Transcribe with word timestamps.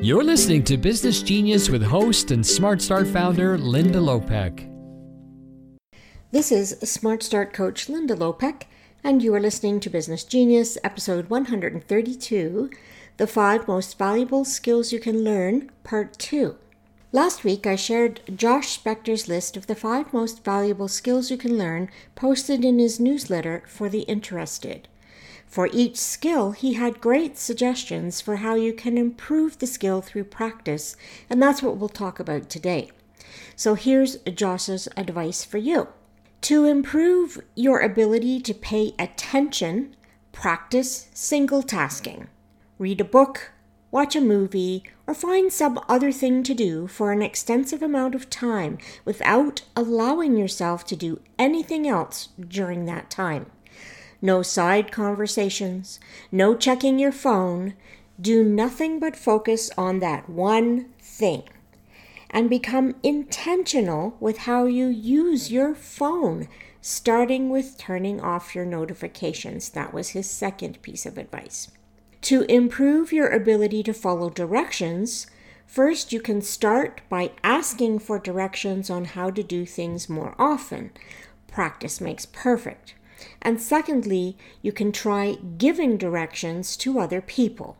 You're 0.00 0.22
listening 0.22 0.62
to 0.64 0.76
Business 0.76 1.22
Genius 1.22 1.68
with 1.68 1.82
host 1.82 2.30
and 2.30 2.46
Smart 2.46 2.80
Start 2.80 3.08
founder 3.08 3.58
Linda 3.58 3.98
Lopek. 3.98 4.72
This 6.30 6.52
is 6.52 6.78
Smart 6.88 7.20
Start 7.24 7.52
coach 7.52 7.88
Linda 7.88 8.14
Lopek, 8.14 8.66
and 9.02 9.24
you 9.24 9.34
are 9.34 9.40
listening 9.40 9.80
to 9.80 9.90
Business 9.90 10.22
Genius, 10.22 10.78
episode 10.84 11.28
132 11.30 12.70
The 13.16 13.26
Five 13.26 13.66
Most 13.66 13.98
Valuable 13.98 14.44
Skills 14.44 14.92
You 14.92 15.00
Can 15.00 15.24
Learn, 15.24 15.68
Part 15.82 16.16
2. 16.20 16.54
Last 17.10 17.42
week, 17.42 17.66
I 17.66 17.74
shared 17.74 18.20
Josh 18.32 18.78
Spector's 18.78 19.26
list 19.26 19.56
of 19.56 19.66
the 19.66 19.74
five 19.74 20.12
most 20.12 20.44
valuable 20.44 20.86
skills 20.86 21.28
you 21.28 21.36
can 21.36 21.58
learn 21.58 21.90
posted 22.14 22.64
in 22.64 22.78
his 22.78 23.00
newsletter 23.00 23.64
for 23.66 23.88
the 23.88 24.02
interested. 24.02 24.86
For 25.48 25.70
each 25.72 25.96
skill, 25.96 26.50
he 26.52 26.74
had 26.74 27.00
great 27.00 27.38
suggestions 27.38 28.20
for 28.20 28.36
how 28.36 28.54
you 28.54 28.74
can 28.74 28.98
improve 28.98 29.58
the 29.58 29.66
skill 29.66 30.02
through 30.02 30.24
practice, 30.24 30.94
and 31.30 31.42
that's 31.42 31.62
what 31.62 31.78
we'll 31.78 31.88
talk 31.88 32.20
about 32.20 32.50
today. 32.50 32.90
So 33.56 33.74
here's 33.74 34.18
Josh's 34.18 34.88
advice 34.96 35.44
for 35.44 35.56
you. 35.56 35.88
To 36.42 36.66
improve 36.66 37.40
your 37.56 37.80
ability 37.80 38.40
to 38.40 38.54
pay 38.54 38.94
attention, 38.98 39.96
practice 40.32 41.08
single 41.14 41.62
tasking. 41.62 42.28
Read 42.78 43.00
a 43.00 43.04
book, 43.04 43.52
watch 43.90 44.14
a 44.14 44.20
movie, 44.20 44.84
or 45.06 45.14
find 45.14 45.50
some 45.50 45.80
other 45.88 46.12
thing 46.12 46.42
to 46.42 46.54
do 46.54 46.86
for 46.86 47.10
an 47.10 47.22
extensive 47.22 47.82
amount 47.82 48.14
of 48.14 48.28
time 48.28 48.76
without 49.06 49.62
allowing 49.74 50.36
yourself 50.36 50.84
to 50.84 50.94
do 50.94 51.20
anything 51.38 51.88
else 51.88 52.28
during 52.38 52.84
that 52.84 53.08
time 53.08 53.46
no 54.20 54.42
side 54.42 54.90
conversations, 54.90 56.00
no 56.32 56.56
checking 56.56 56.98
your 56.98 57.12
phone. 57.12 57.74
Do 58.20 58.42
nothing 58.42 58.98
but 58.98 59.14
focus 59.14 59.70
on 59.78 60.00
that 60.00 60.28
one 60.28 60.86
thing 61.00 61.44
and 62.30 62.50
become 62.50 62.96
intentional 63.02 64.16
with 64.20 64.38
how 64.38 64.66
you 64.66 64.86
use 64.86 65.50
your 65.50 65.74
phone, 65.74 66.48
starting 66.80 67.48
with 67.48 67.78
turning 67.78 68.20
off 68.20 68.54
your 68.54 68.66
notifications. 68.66 69.70
That 69.70 69.94
was 69.94 70.10
his 70.10 70.28
second 70.28 70.82
piece 70.82 71.06
of 71.06 71.16
advice. 71.16 71.70
To 72.22 72.42
improve 72.42 73.12
your 73.12 73.28
ability 73.28 73.82
to 73.84 73.94
follow 73.94 74.28
directions, 74.28 75.26
first 75.66 76.12
you 76.12 76.20
can 76.20 76.42
start 76.42 77.00
by 77.08 77.30
asking 77.42 78.00
for 78.00 78.18
directions 78.18 78.90
on 78.90 79.04
how 79.06 79.30
to 79.30 79.42
do 79.42 79.64
things 79.64 80.08
more 80.08 80.34
often. 80.38 80.90
Practice 81.46 82.00
makes 82.00 82.26
perfect. 82.26 82.94
And 83.42 83.60
secondly, 83.60 84.36
you 84.62 84.72
can 84.72 84.92
try 84.92 85.36
giving 85.56 85.96
directions 85.96 86.76
to 86.78 86.98
other 86.98 87.20
people. 87.20 87.76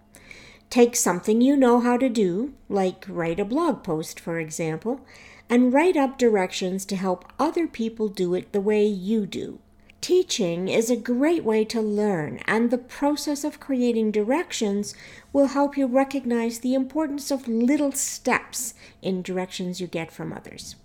Take 0.70 0.96
something 0.96 1.40
you 1.40 1.56
know 1.56 1.80
how 1.80 1.96
to 1.96 2.08
do, 2.08 2.54
like 2.68 3.06
write 3.08 3.40
a 3.40 3.44
blog 3.44 3.82
post, 3.82 4.20
for 4.20 4.38
example, 4.38 5.00
and 5.48 5.72
write 5.72 5.96
up 5.96 6.18
directions 6.18 6.84
to 6.86 6.96
help 6.96 7.24
other 7.38 7.66
people 7.66 8.08
do 8.08 8.34
it 8.34 8.52
the 8.52 8.60
way 8.60 8.84
you 8.84 9.24
do. 9.26 9.60
Teaching 10.00 10.68
is 10.68 10.90
a 10.90 10.96
great 10.96 11.42
way 11.42 11.64
to 11.64 11.80
learn, 11.80 12.38
and 12.46 12.70
the 12.70 12.78
process 12.78 13.42
of 13.42 13.58
creating 13.58 14.12
directions 14.12 14.94
will 15.32 15.48
help 15.48 15.76
you 15.76 15.86
recognize 15.86 16.60
the 16.60 16.74
importance 16.74 17.30
of 17.30 17.48
little 17.48 17.92
steps 17.92 18.74
in 19.02 19.22
directions 19.22 19.80
you 19.80 19.86
get 19.86 20.12
from 20.12 20.32
others. 20.32 20.76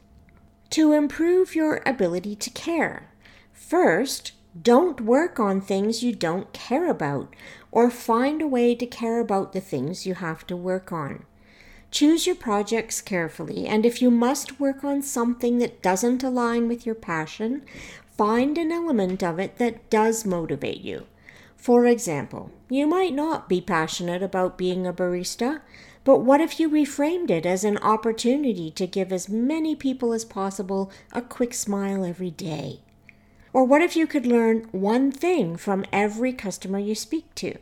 To 0.72 0.94
improve 0.94 1.54
your 1.54 1.82
ability 1.86 2.36
to 2.38 2.50
care, 2.50 3.12
first, 3.52 4.32
don't 4.62 5.02
work 5.02 5.40
on 5.40 5.60
things 5.60 6.04
you 6.04 6.14
don't 6.14 6.54
care 6.54 6.90
about, 6.90 7.34
or 7.72 7.90
find 7.90 8.42
a 8.42 8.48
way 8.48 8.76
to 8.76 8.86
care 8.86 9.20
about 9.20 9.54
the 9.54 9.62
things 9.62 10.06
you 10.06 10.16
have 10.16 10.46
to 10.48 10.56
work 10.56 10.92
on. 10.92 11.26
Choose 11.90 12.26
your 12.26 12.36
projects 12.36 13.02
carefully, 13.02 13.68
and 13.68 13.86
if 13.86 14.02
you 14.02 14.10
must 14.12 14.60
work 14.60 14.84
on 14.84 15.02
something 15.02 15.60
that 15.60 15.82
doesn't 15.82 16.24
align 16.24 16.68
with 16.68 16.86
your 16.86 16.96
passion, 16.96 17.64
find 18.18 18.58
an 18.58 18.72
element 18.72 19.24
of 19.24 19.40
it 19.40 19.58
that 19.58 19.90
does 19.90 20.26
motivate 20.26 20.82
you. 20.82 21.06
For 21.56 21.86
example, 21.86 22.52
you 22.70 22.88
might 22.88 23.14
not 23.14 23.48
be 23.48 23.62
passionate 23.62 24.22
about 24.22 24.58
being 24.58 24.86
a 24.86 24.94
barista, 24.94 25.62
but 26.04 26.20
what 26.20 26.42
if 26.42 26.60
you 26.60 26.70
reframed 26.70 27.30
it 27.30 27.46
as 27.46 27.64
an 27.64 27.78
opportunity 27.78 28.70
to 28.72 28.86
give 28.86 29.14
as 29.14 29.30
many 29.30 29.76
people 29.76 30.14
as 30.14 30.26
possible 30.26 30.92
a 31.12 31.22
quick 31.22 31.54
smile 31.54 32.04
every 32.04 32.32
day? 32.32 32.82
Or 33.54 33.64
what 33.64 33.84
if 33.84 33.96
you 33.96 34.08
could 34.08 34.26
learn 34.26 34.68
one 34.72 35.12
thing 35.12 35.56
from 35.56 35.86
every 35.94 36.34
customer 36.34 36.80
you 36.80 36.96
speak 36.96 37.34
to? 37.36 37.56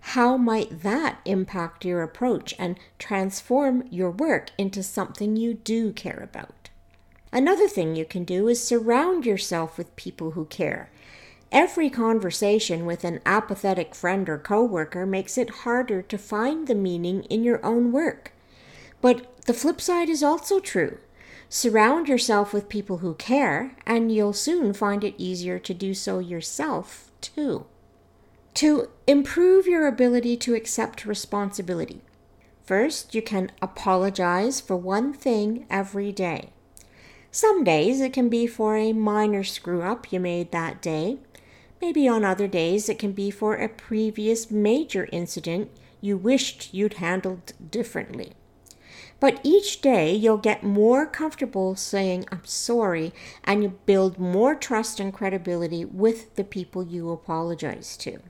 How 0.00 0.38
might 0.38 0.82
that 0.82 1.20
impact 1.26 1.84
your 1.84 2.02
approach 2.02 2.54
and 2.58 2.78
transform 2.98 3.84
your 3.90 4.10
work 4.10 4.50
into 4.56 4.82
something 4.82 5.36
you 5.36 5.54
do 5.54 5.92
care 5.92 6.20
about? 6.22 6.70
Another 7.30 7.68
thing 7.68 7.94
you 7.94 8.04
can 8.04 8.24
do 8.24 8.48
is 8.48 8.62
surround 8.62 9.26
yourself 9.26 9.76
with 9.76 9.96
people 9.96 10.30
who 10.30 10.46
care. 10.46 10.90
Every 11.52 11.90
conversation 11.90 12.86
with 12.86 13.04
an 13.04 13.20
apathetic 13.26 13.94
friend 13.94 14.28
or 14.28 14.38
coworker 14.38 15.04
makes 15.04 15.36
it 15.36 15.50
harder 15.50 16.00
to 16.02 16.18
find 16.18 16.66
the 16.66 16.74
meaning 16.74 17.24
in 17.24 17.44
your 17.44 17.64
own 17.64 17.92
work. 17.92 18.32
But 19.00 19.42
the 19.42 19.54
flip 19.54 19.80
side 19.80 20.08
is 20.08 20.22
also 20.22 20.58
true. 20.58 20.98
Surround 21.56 22.08
yourself 22.08 22.52
with 22.52 22.68
people 22.68 22.98
who 22.98 23.14
care, 23.14 23.76
and 23.86 24.10
you'll 24.10 24.32
soon 24.32 24.72
find 24.72 25.04
it 25.04 25.14
easier 25.16 25.56
to 25.56 25.72
do 25.72 25.94
so 25.94 26.18
yourself, 26.18 27.12
too. 27.20 27.64
To 28.54 28.88
improve 29.06 29.64
your 29.68 29.86
ability 29.86 30.36
to 30.38 30.56
accept 30.56 31.06
responsibility, 31.06 32.02
first 32.64 33.14
you 33.14 33.22
can 33.22 33.52
apologize 33.62 34.60
for 34.60 34.74
one 34.74 35.12
thing 35.12 35.64
every 35.70 36.10
day. 36.10 36.50
Some 37.30 37.62
days 37.62 38.00
it 38.00 38.12
can 38.12 38.28
be 38.28 38.48
for 38.48 38.76
a 38.76 38.92
minor 38.92 39.44
screw 39.44 39.82
up 39.82 40.12
you 40.12 40.18
made 40.18 40.50
that 40.50 40.82
day. 40.82 41.18
Maybe 41.80 42.08
on 42.08 42.24
other 42.24 42.48
days 42.48 42.88
it 42.88 42.98
can 42.98 43.12
be 43.12 43.30
for 43.30 43.54
a 43.54 43.68
previous 43.68 44.50
major 44.50 45.08
incident 45.12 45.70
you 46.00 46.16
wished 46.16 46.74
you'd 46.74 46.94
handled 46.94 47.52
differently. 47.70 48.32
But 49.24 49.40
each 49.42 49.80
day 49.80 50.14
you'll 50.14 50.36
get 50.36 50.62
more 50.62 51.06
comfortable 51.06 51.76
saying, 51.76 52.26
I'm 52.30 52.44
sorry, 52.44 53.14
and 53.42 53.62
you 53.62 53.70
build 53.86 54.18
more 54.18 54.54
trust 54.54 55.00
and 55.00 55.14
credibility 55.14 55.82
with 55.82 56.36
the 56.36 56.44
people 56.44 56.84
you 56.84 57.10
apologize 57.10 57.96
to. 57.96 58.20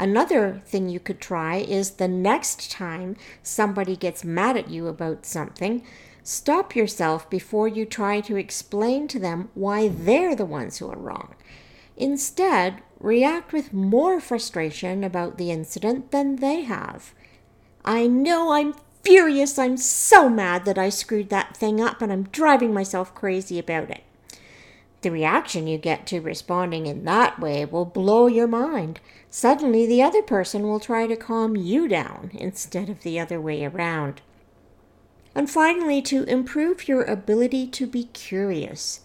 Another 0.00 0.62
thing 0.66 0.88
you 0.88 0.98
could 0.98 1.20
try 1.20 1.58
is 1.58 1.92
the 1.92 2.08
next 2.08 2.72
time 2.72 3.14
somebody 3.44 3.94
gets 3.94 4.24
mad 4.24 4.56
at 4.56 4.68
you 4.68 4.88
about 4.88 5.26
something, 5.26 5.86
stop 6.24 6.74
yourself 6.74 7.30
before 7.30 7.68
you 7.68 7.84
try 7.84 8.20
to 8.22 8.34
explain 8.34 9.06
to 9.06 9.20
them 9.20 9.48
why 9.54 9.86
they're 9.86 10.34
the 10.34 10.44
ones 10.44 10.78
who 10.78 10.90
are 10.90 10.98
wrong. 10.98 11.36
Instead, 11.96 12.82
react 12.98 13.52
with 13.52 13.72
more 13.72 14.20
frustration 14.20 15.04
about 15.04 15.38
the 15.38 15.52
incident 15.52 16.10
than 16.10 16.34
they 16.34 16.62
have. 16.62 17.14
I 17.84 18.08
know 18.08 18.50
I'm 18.50 18.74
furious. 19.02 19.58
I'm 19.58 19.76
so 19.76 20.28
mad 20.28 20.64
that 20.64 20.78
I 20.78 20.88
screwed 20.88 21.30
that 21.30 21.56
thing 21.56 21.80
up 21.80 22.02
and 22.02 22.12
I'm 22.12 22.24
driving 22.24 22.74
myself 22.74 23.14
crazy 23.14 23.58
about 23.58 23.90
it. 23.90 24.02
The 25.02 25.10
reaction 25.10 25.66
you 25.66 25.78
get 25.78 26.06
to 26.08 26.20
responding 26.20 26.86
in 26.86 27.04
that 27.04 27.40
way 27.40 27.64
will 27.64 27.86
blow 27.86 28.26
your 28.26 28.46
mind. 28.46 29.00
Suddenly, 29.30 29.86
the 29.86 30.02
other 30.02 30.22
person 30.22 30.64
will 30.64 30.80
try 30.80 31.06
to 31.06 31.16
calm 31.16 31.56
you 31.56 31.88
down 31.88 32.30
instead 32.34 32.90
of 32.90 33.02
the 33.02 33.18
other 33.18 33.40
way 33.40 33.64
around. 33.64 34.20
And 35.34 35.48
finally, 35.48 36.02
to 36.02 36.24
improve 36.24 36.88
your 36.88 37.04
ability 37.04 37.68
to 37.68 37.86
be 37.86 38.04
curious. 38.04 39.00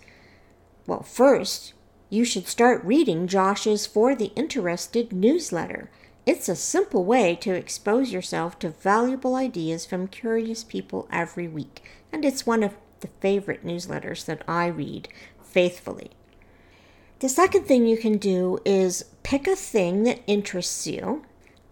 Well, 0.88 1.04
first, 1.04 1.74
you 2.10 2.26
should 2.26 2.48
start 2.48 2.84
reading 2.84 3.28
Josh's 3.28 3.86
For 3.86 4.16
the 4.16 4.32
Interested 4.36 5.14
newsletter. 5.14 5.90
It's 6.26 6.50
a 6.50 6.56
simple 6.56 7.06
way 7.06 7.36
to 7.42 7.54
expose 7.54 8.12
yourself 8.12 8.58
to 8.60 8.70
valuable 8.70 9.36
ideas 9.36 9.86
from 9.86 10.08
curious 10.08 10.64
people 10.64 11.08
every 11.12 11.48
week, 11.48 11.84
and 12.12 12.26
it's 12.26 12.48
one 12.48 12.64
of 12.64 12.76
the 13.02 13.10
favorite 13.20 13.64
newsletters 13.64 14.26
that 14.26 14.42
I 14.48 14.66
read 14.66 15.08
faithfully. 15.44 16.12
The 17.20 17.30
second 17.30 17.66
thing 17.66 17.86
you 17.86 17.98
can 17.98 18.18
do 18.18 18.58
is 18.66 19.06
pick 19.22 19.48
a 19.48 19.56
thing 19.56 20.02
that 20.04 20.24
interests 20.26 20.88
you, 20.88 21.24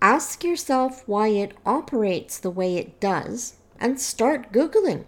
ask 0.04 0.44
yourself 0.44 1.02
why 1.08 1.30
it 1.30 1.58
operates 1.66 2.38
the 2.38 2.52
way 2.52 2.78
it 2.78 3.00
does, 3.00 3.56
and 3.80 4.00
start 4.00 4.52
Googling. 4.52 5.06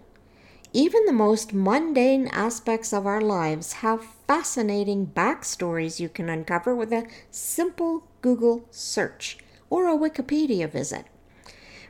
Even 0.72 1.06
the 1.06 1.12
most 1.12 1.52
mundane 1.52 2.26
aspects 2.28 2.92
of 2.92 3.06
our 3.06 3.20
lives 3.20 3.74
have 3.74 4.15
fascinating 4.26 5.06
backstories 5.06 6.00
you 6.00 6.08
can 6.08 6.28
uncover 6.28 6.74
with 6.74 6.92
a 6.92 7.06
simple 7.30 8.08
Google 8.22 8.66
search 8.70 9.38
or 9.70 9.88
a 9.88 9.96
Wikipedia 9.96 10.70
visit. 10.70 11.06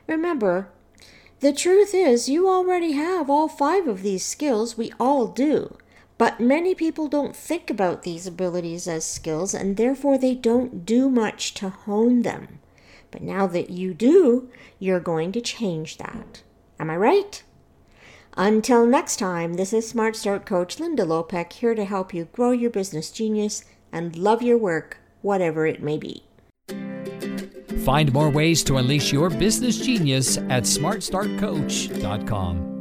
Remember, 0.06 0.68
the 1.40 1.52
truth 1.52 1.94
is 1.94 2.28
you 2.28 2.48
already 2.48 2.92
have 2.92 3.28
all 3.28 3.48
five 3.48 3.86
of 3.86 4.02
these 4.02 4.24
skills, 4.24 4.78
we 4.78 4.92
all 4.98 5.26
do. 5.26 5.76
But 6.18 6.40
many 6.40 6.74
people 6.74 7.08
don't 7.08 7.36
think 7.36 7.68
about 7.68 8.02
these 8.02 8.26
abilities 8.26 8.88
as 8.88 9.04
skills 9.04 9.52
and 9.52 9.76
therefore 9.76 10.16
they 10.16 10.34
don't 10.34 10.86
do 10.86 11.10
much 11.10 11.52
to 11.54 11.68
hone 11.68 12.22
them. 12.22 12.60
But 13.10 13.22
now 13.22 13.46
that 13.48 13.70
you 13.70 13.92
do, 13.92 14.48
you're 14.78 15.00
going 15.00 15.32
to 15.32 15.40
change 15.40 15.98
that. 15.98 16.42
Am 16.78 16.90
I 16.90 16.96
right? 16.96 17.42
Until 18.36 18.86
next 18.86 19.16
time, 19.16 19.54
this 19.54 19.72
is 19.72 19.88
Smart 19.88 20.14
Start 20.14 20.44
Coach 20.44 20.78
Linda 20.78 21.04
Lopek 21.04 21.54
here 21.54 21.74
to 21.74 21.86
help 21.86 22.12
you 22.12 22.26
grow 22.32 22.50
your 22.50 22.70
business 22.70 23.10
genius 23.10 23.64
and 23.90 24.14
love 24.14 24.42
your 24.42 24.58
work, 24.58 24.98
whatever 25.22 25.66
it 25.66 25.82
may 25.82 25.96
be. 25.96 26.22
Find 27.84 28.12
more 28.12 28.28
ways 28.28 28.62
to 28.64 28.76
unleash 28.76 29.10
your 29.10 29.30
business 29.30 29.78
genius 29.78 30.36
at 30.36 30.64
smartstartcoach.com. 30.64 32.75